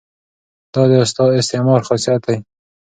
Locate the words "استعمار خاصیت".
1.41-2.21